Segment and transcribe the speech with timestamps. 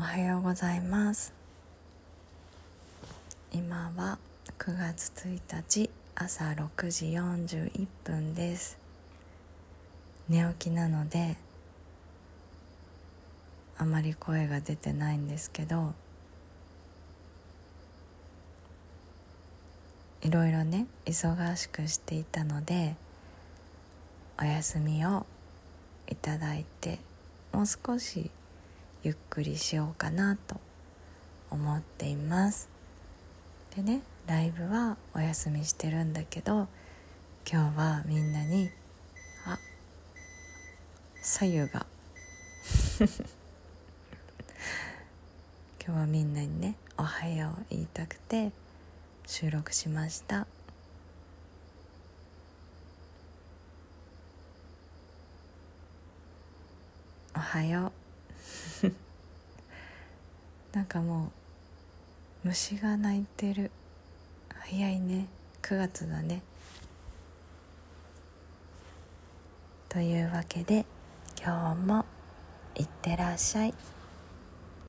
[0.00, 1.34] おはようございます。
[3.52, 4.18] 今は
[4.58, 8.78] 9月1日朝6時41分です。
[10.26, 11.36] 寝起きなので
[13.76, 15.92] あまり声が出てないんですけど
[20.22, 22.96] いろいろね忙しくしていたので
[24.40, 25.26] お休みを
[26.08, 27.00] いただいて
[27.52, 28.30] もう少し
[29.02, 30.60] ゆっくりしようかなと
[31.50, 32.68] 思っています。
[33.74, 36.68] でねライブはお休みしてるんだけど
[37.50, 38.70] 今日はみんなに
[39.46, 39.58] あ
[41.22, 41.86] 左右が。
[45.82, 48.52] 今日はみんなにね「おはよう」言いたくて
[49.26, 50.46] 収録しました。
[57.34, 57.99] おはよう。
[60.72, 61.32] なんかも
[62.44, 63.70] う虫が鳴いてる。
[64.50, 65.26] 早いね。
[65.62, 66.42] 9月だね。
[69.88, 70.86] というわけで
[71.42, 72.04] 今日も
[72.76, 73.74] いってらっしゃい。